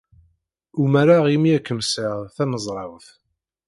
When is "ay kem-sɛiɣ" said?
1.53-2.15